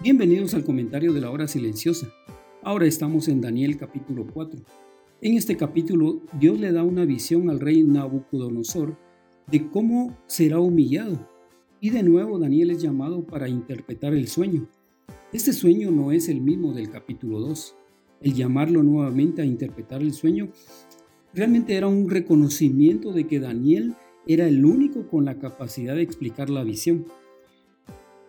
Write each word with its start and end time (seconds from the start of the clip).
Bienvenidos 0.00 0.54
al 0.54 0.62
comentario 0.62 1.12
de 1.12 1.20
la 1.20 1.28
hora 1.32 1.48
silenciosa. 1.48 2.14
Ahora 2.62 2.86
estamos 2.86 3.26
en 3.26 3.40
Daniel 3.40 3.76
capítulo 3.76 4.28
4. 4.32 4.60
En 5.22 5.36
este 5.36 5.56
capítulo 5.56 6.22
Dios 6.38 6.60
le 6.60 6.70
da 6.70 6.84
una 6.84 7.04
visión 7.04 7.50
al 7.50 7.58
rey 7.58 7.82
Nabucodonosor 7.82 8.96
de 9.50 9.68
cómo 9.68 10.16
será 10.28 10.60
humillado. 10.60 11.28
Y 11.80 11.90
de 11.90 12.04
nuevo 12.04 12.38
Daniel 12.38 12.70
es 12.70 12.80
llamado 12.80 13.26
para 13.26 13.48
interpretar 13.48 14.14
el 14.14 14.28
sueño. 14.28 14.68
Este 15.32 15.52
sueño 15.52 15.90
no 15.90 16.12
es 16.12 16.28
el 16.28 16.42
mismo 16.42 16.72
del 16.72 16.90
capítulo 16.90 17.40
2. 17.40 17.74
El 18.20 18.34
llamarlo 18.34 18.84
nuevamente 18.84 19.42
a 19.42 19.46
interpretar 19.46 20.00
el 20.00 20.12
sueño 20.12 20.52
realmente 21.34 21.74
era 21.74 21.88
un 21.88 22.08
reconocimiento 22.08 23.12
de 23.12 23.26
que 23.26 23.40
Daniel 23.40 23.96
era 24.28 24.46
el 24.46 24.64
único 24.64 25.08
con 25.08 25.24
la 25.24 25.40
capacidad 25.40 25.96
de 25.96 26.02
explicar 26.02 26.50
la 26.50 26.62
visión. 26.62 27.04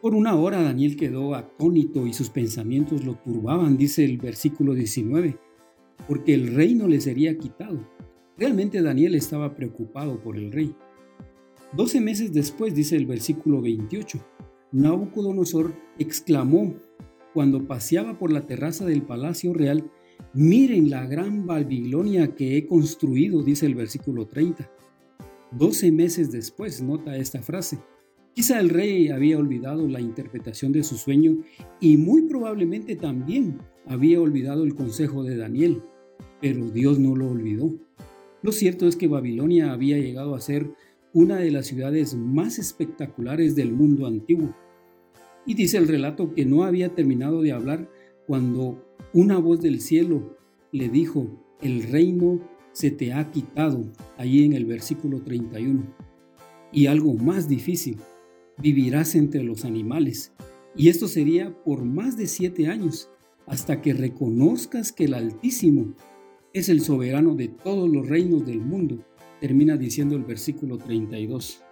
Por 0.01 0.15
una 0.15 0.35
hora 0.35 0.61
Daniel 0.61 0.95
quedó 0.95 1.35
atónito 1.35 2.07
y 2.07 2.13
sus 2.13 2.29
pensamientos 2.29 3.03
lo 3.03 3.15
turbaban, 3.15 3.75
dice 3.75 4.05
el 4.05 4.17
versículo 4.17 4.73
19, 4.73 5.37
porque 6.07 6.33
el 6.33 6.55
reino 6.55 6.87
le 6.87 7.01
sería 7.01 7.37
quitado. 7.37 7.85
Realmente 8.37 8.81
Daniel 8.81 9.15
estaba 9.15 9.55
preocupado 9.55 10.23
por 10.23 10.37
el 10.37 10.53
rey. 10.53 10.73
Doce 11.73 11.99
meses 11.99 12.31
después, 12.31 12.73
dice 12.73 12.95
el 12.95 13.07
versículo 13.07 13.61
28, 13.61 14.25
Nabucodonosor 14.71 15.73
exclamó 15.97 16.75
cuando 17.33 17.67
paseaba 17.67 18.17
por 18.17 18.31
la 18.31 18.47
terraza 18.47 18.85
del 18.85 19.01
palacio 19.01 19.53
real, 19.53 19.91
miren 20.33 20.89
la 20.89 21.05
gran 21.07 21.45
Babilonia 21.45 22.35
que 22.35 22.55
he 22.55 22.65
construido, 22.65 23.43
dice 23.43 23.65
el 23.65 23.75
versículo 23.75 24.27
30. 24.27 24.71
Doce 25.51 25.91
meses 25.91 26.31
después, 26.31 26.81
nota 26.81 27.17
esta 27.17 27.41
frase, 27.41 27.79
Quizá 28.33 28.59
el 28.59 28.69
rey 28.69 29.09
había 29.09 29.37
olvidado 29.37 29.87
la 29.87 29.99
interpretación 29.99 30.71
de 30.71 30.83
su 30.83 30.97
sueño 30.97 31.37
y 31.79 31.97
muy 31.97 32.23
probablemente 32.23 32.95
también 32.95 33.59
había 33.85 34.21
olvidado 34.21 34.63
el 34.63 34.75
consejo 34.75 35.23
de 35.23 35.35
Daniel, 35.35 35.81
pero 36.39 36.69
Dios 36.69 36.99
no 36.99 37.15
lo 37.15 37.29
olvidó. 37.29 37.73
Lo 38.41 38.51
cierto 38.51 38.87
es 38.87 38.95
que 38.95 39.07
Babilonia 39.07 39.73
había 39.73 39.97
llegado 39.97 40.35
a 40.35 40.41
ser 40.41 40.71
una 41.13 41.37
de 41.37 41.51
las 41.51 41.67
ciudades 41.67 42.15
más 42.15 42.59
espectaculares 42.59 43.55
del 43.55 43.73
mundo 43.73 44.05
antiguo. 44.05 44.55
Y 45.45 45.55
dice 45.55 45.77
el 45.77 45.87
relato 45.87 46.33
que 46.33 46.45
no 46.45 46.63
había 46.63 46.93
terminado 46.93 47.41
de 47.41 47.51
hablar 47.51 47.89
cuando 48.27 48.85
una 49.13 49.39
voz 49.39 49.61
del 49.61 49.81
cielo 49.81 50.37
le 50.71 50.87
dijo, 50.87 51.27
el 51.61 51.83
reino 51.83 52.39
se 52.71 52.91
te 52.91 53.11
ha 53.11 53.31
quitado, 53.31 53.91
ahí 54.17 54.45
en 54.45 54.53
el 54.53 54.65
versículo 54.65 55.21
31. 55.21 55.83
Y 56.71 56.85
algo 56.85 57.15
más 57.15 57.49
difícil, 57.49 57.97
vivirás 58.61 59.15
entre 59.15 59.43
los 59.43 59.65
animales. 59.65 60.33
Y 60.75 60.89
esto 60.89 61.07
sería 61.07 61.53
por 61.63 61.83
más 61.83 62.17
de 62.17 62.27
siete 62.27 62.67
años, 62.67 63.09
hasta 63.47 63.81
que 63.81 63.93
reconozcas 63.93 64.91
que 64.91 65.05
el 65.05 65.13
Altísimo 65.15 65.93
es 66.53 66.69
el 66.69 66.81
soberano 66.81 67.35
de 67.35 67.47
todos 67.47 67.89
los 67.89 68.07
reinos 68.07 68.45
del 68.45 68.61
mundo, 68.61 69.03
termina 69.39 69.77
diciendo 69.77 70.15
el 70.15 70.23
versículo 70.23 70.77
32. 70.77 71.63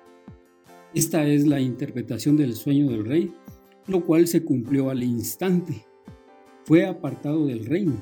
Esta 0.94 1.28
es 1.28 1.46
la 1.46 1.60
interpretación 1.60 2.38
del 2.38 2.54
sueño 2.54 2.90
del 2.90 3.06
rey, 3.06 3.34
lo 3.88 4.06
cual 4.06 4.28
se 4.28 4.44
cumplió 4.44 4.90
al 4.90 5.04
instante. 5.04 5.86
Fue 6.64 6.86
apartado 6.86 7.46
del 7.46 7.66
reino, 7.66 8.02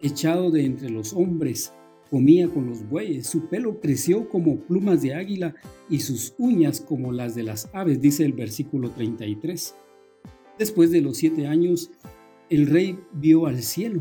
echado 0.00 0.50
de 0.50 0.64
entre 0.64 0.90
los 0.90 1.12
hombres, 1.12 1.72
comía 2.14 2.48
con 2.48 2.68
los 2.68 2.88
bueyes, 2.88 3.26
su 3.26 3.48
pelo 3.48 3.80
creció 3.80 4.28
como 4.28 4.60
plumas 4.60 5.02
de 5.02 5.14
águila 5.14 5.56
y 5.90 5.98
sus 5.98 6.32
uñas 6.38 6.80
como 6.80 7.10
las 7.10 7.34
de 7.34 7.42
las 7.42 7.68
aves, 7.72 8.00
dice 8.00 8.24
el 8.24 8.34
versículo 8.34 8.92
33. 8.92 9.74
Después 10.56 10.92
de 10.92 11.00
los 11.00 11.16
siete 11.16 11.48
años, 11.48 11.90
el 12.50 12.68
rey 12.68 12.96
vio 13.14 13.46
al 13.46 13.64
cielo 13.64 14.00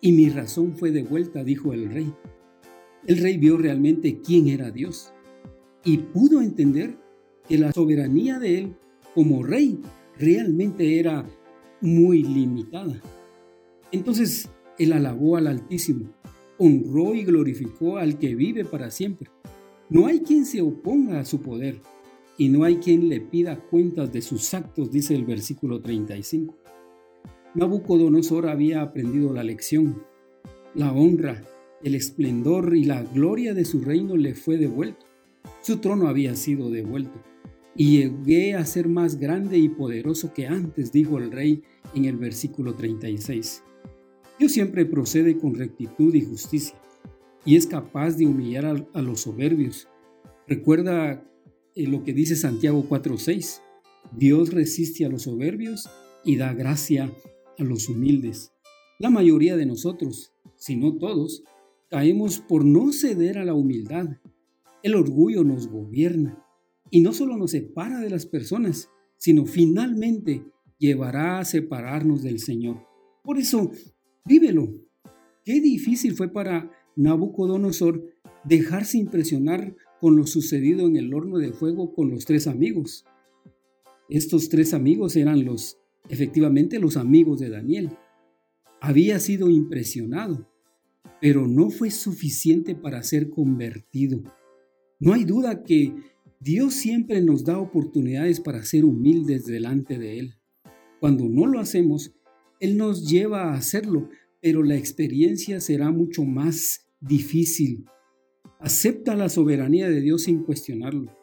y 0.00 0.10
mi 0.10 0.28
razón 0.28 0.74
fue 0.74 0.90
devuelta, 0.90 1.44
dijo 1.44 1.72
el 1.72 1.88
rey. 1.88 2.12
El 3.06 3.18
rey 3.18 3.38
vio 3.38 3.58
realmente 3.58 4.20
quién 4.20 4.48
era 4.48 4.72
Dios 4.72 5.12
y 5.84 5.98
pudo 5.98 6.42
entender 6.42 6.98
que 7.48 7.58
la 7.58 7.70
soberanía 7.70 8.40
de 8.40 8.58
él 8.58 8.76
como 9.14 9.44
rey 9.44 9.80
realmente 10.18 10.98
era 10.98 11.24
muy 11.80 12.24
limitada. 12.24 13.00
Entonces 13.92 14.50
él 14.80 14.92
alabó 14.92 15.36
al 15.36 15.46
Altísimo 15.46 16.12
honró 16.58 17.14
y 17.14 17.24
glorificó 17.24 17.98
al 17.98 18.18
que 18.18 18.34
vive 18.34 18.64
para 18.64 18.90
siempre. 18.90 19.30
No 19.90 20.06
hay 20.06 20.20
quien 20.20 20.46
se 20.46 20.62
oponga 20.62 21.20
a 21.20 21.24
su 21.24 21.40
poder 21.40 21.80
y 22.36 22.48
no 22.48 22.64
hay 22.64 22.76
quien 22.76 23.08
le 23.08 23.20
pida 23.20 23.60
cuentas 23.60 24.12
de 24.12 24.22
sus 24.22 24.54
actos, 24.54 24.90
dice 24.90 25.14
el 25.14 25.24
versículo 25.24 25.80
35. 25.80 26.56
Nabucodonosor 27.54 28.48
había 28.48 28.82
aprendido 28.82 29.32
la 29.32 29.44
lección. 29.44 30.02
La 30.74 30.92
honra, 30.92 31.44
el 31.84 31.94
esplendor 31.94 32.76
y 32.76 32.84
la 32.84 33.04
gloria 33.04 33.54
de 33.54 33.64
su 33.64 33.80
reino 33.80 34.16
le 34.16 34.34
fue 34.34 34.56
devuelto. 34.56 35.06
Su 35.62 35.76
trono 35.76 36.08
había 36.08 36.34
sido 36.34 36.70
devuelto. 36.70 37.22
Y 37.76 37.98
llegué 37.98 38.54
a 38.54 38.64
ser 38.64 38.88
más 38.88 39.18
grande 39.18 39.58
y 39.58 39.68
poderoso 39.68 40.32
que 40.32 40.46
antes, 40.46 40.92
dijo 40.92 41.18
el 41.18 41.30
rey 41.30 41.62
en 41.94 42.06
el 42.06 42.16
versículo 42.16 42.74
36. 42.74 43.62
Dios 44.38 44.52
siempre 44.52 44.84
procede 44.84 45.38
con 45.38 45.54
rectitud 45.54 46.12
y 46.14 46.22
justicia 46.22 46.76
y 47.44 47.56
es 47.56 47.66
capaz 47.66 48.16
de 48.16 48.26
humillar 48.26 48.86
a, 48.92 49.02
los 49.02 49.20
soberbios. 49.20 49.88
Recuerda 50.48 51.24
eh, 51.74 51.86
lo 51.86 52.02
que 52.02 52.12
dice 52.12 52.34
Santiago 52.36 52.84
4:6. 52.88 53.60
Dios 54.12 54.52
resiste 54.52 55.04
a 55.04 55.08
los 55.08 55.22
soberbios 55.22 55.88
y 56.24 56.36
da 56.36 56.52
gracia 56.52 57.12
a 57.58 57.62
los 57.64 57.88
humildes. 57.88 58.52
La 58.98 59.10
mayoría 59.10 59.56
de 59.56 59.66
nosotros, 59.66 60.32
si 60.56 60.76
no 60.76 60.96
todos, 60.96 61.44
caemos 61.88 62.40
por 62.40 62.64
no 62.64 62.92
ceder 62.92 63.38
a 63.38 63.44
la 63.44 63.54
humildad. 63.54 64.18
El 64.82 64.94
orgullo 64.94 65.44
nos 65.44 65.68
gobierna 65.68 66.44
y 66.90 67.00
no 67.00 67.12
solo 67.12 67.36
nos 67.36 67.52
separa 67.52 68.00
de 68.00 68.10
las 68.10 68.26
personas, 68.26 68.90
sino 69.16 69.46
finalmente 69.46 70.44
llevará 70.78 71.38
a 71.38 71.44
separarnos 71.44 72.22
del 72.22 72.40
Señor. 72.40 72.86
Por 73.22 73.38
eso 73.38 73.70
Vívelo. 74.26 74.72
Qué 75.44 75.60
difícil 75.60 76.14
fue 76.14 76.32
para 76.32 76.70
Nabucodonosor 76.96 78.02
dejarse 78.44 78.96
impresionar 78.96 79.76
con 80.00 80.16
lo 80.16 80.26
sucedido 80.26 80.86
en 80.86 80.96
el 80.96 81.12
horno 81.12 81.36
de 81.36 81.52
fuego 81.52 81.92
con 81.92 82.10
los 82.10 82.24
tres 82.24 82.46
amigos. 82.46 83.04
Estos 84.08 84.48
tres 84.48 84.72
amigos 84.72 85.16
eran 85.16 85.44
los, 85.44 85.78
efectivamente, 86.08 86.78
los 86.78 86.96
amigos 86.96 87.38
de 87.40 87.50
Daniel. 87.50 87.90
Había 88.80 89.18
sido 89.18 89.50
impresionado, 89.50 90.48
pero 91.20 91.46
no 91.46 91.68
fue 91.68 91.90
suficiente 91.90 92.74
para 92.74 93.02
ser 93.02 93.28
convertido. 93.28 94.22
No 95.00 95.12
hay 95.12 95.24
duda 95.24 95.62
que 95.64 95.92
Dios 96.40 96.72
siempre 96.72 97.20
nos 97.20 97.44
da 97.44 97.58
oportunidades 97.58 98.40
para 98.40 98.62
ser 98.62 98.86
humildes 98.86 99.44
delante 99.44 99.98
de 99.98 100.18
Él. 100.18 100.34
Cuando 100.98 101.28
no 101.28 101.46
lo 101.46 101.60
hacemos, 101.60 102.14
él 102.60 102.76
nos 102.76 103.08
lleva 103.08 103.44
a 103.44 103.54
hacerlo, 103.54 104.08
pero 104.40 104.62
la 104.62 104.76
experiencia 104.76 105.60
será 105.60 105.90
mucho 105.90 106.24
más 106.24 106.86
difícil. 107.00 107.86
Acepta 108.60 109.14
la 109.14 109.28
soberanía 109.28 109.88
de 109.88 110.00
Dios 110.00 110.22
sin 110.22 110.42
cuestionarlo. 110.42 111.16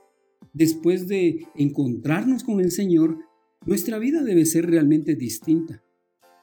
Después 0.53 1.07
de 1.07 1.47
encontrarnos 1.55 2.43
con 2.43 2.59
el 2.59 2.71
Señor, 2.71 3.17
nuestra 3.65 3.99
vida 3.99 4.23
debe 4.23 4.45
ser 4.45 4.69
realmente 4.69 5.15
distinta. 5.15 5.83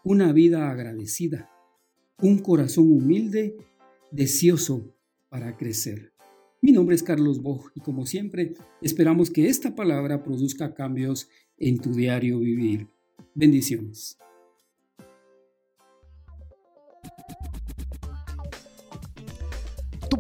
Una 0.05 0.33
vida 0.33 0.71
agradecida, 0.71 1.51
un 2.23 2.39
corazón 2.39 2.91
humilde, 2.91 3.57
deseoso 4.11 4.95
para 5.29 5.57
crecer. 5.57 6.13
Mi 6.63 6.73
nombre 6.73 6.97
es 6.97 7.03
Carlos 7.03 7.43
Boj 7.43 7.71
y 7.75 7.81
como 7.81 8.07
siempre 8.07 8.55
esperamos 8.83 9.31
que 9.31 9.49
esta 9.49 9.75
palabra 9.75 10.23
produzca 10.25 10.75
cambios 10.75 11.29
en 11.57 11.79
tu 11.79 11.93
diario 11.93 12.41
vivir. 12.41 12.89
Bendiciones. 13.35 14.19